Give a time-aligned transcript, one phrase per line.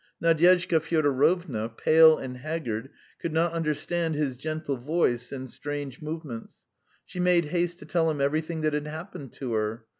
[0.19, 6.63] Nadyezhda Fyodorovna, pale and haggard, could not understand his gentle voice and strange movements;
[7.05, 9.85] she made haste to tell him everything that had happened to her.